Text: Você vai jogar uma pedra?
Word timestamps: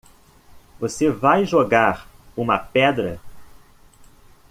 Você 0.79 1.11
vai 1.11 1.45
jogar 1.45 2.07
uma 2.35 2.57
pedra? 2.57 3.21